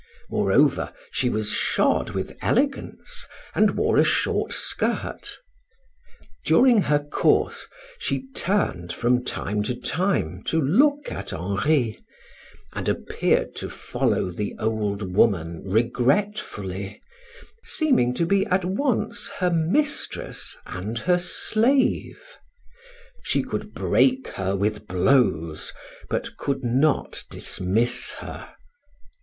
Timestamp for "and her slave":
20.65-22.23